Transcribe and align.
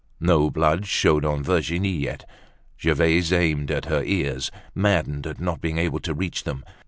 No 0.19 0.49
blood 0.49 0.87
showed 0.87 1.23
on 1.25 1.43
Virginie 1.43 1.97
as 1.99 2.05
yet. 2.05 2.29
Gervaise 2.79 3.31
aimed 3.31 3.69
at 3.69 3.85
her 3.85 4.03
ears, 4.03 4.49
maddened 4.73 5.27
at 5.27 5.39
not 5.39 5.61
being 5.61 5.77
able 5.77 5.99
to 5.99 6.15
reach 6.15 6.43
them. 6.43 6.63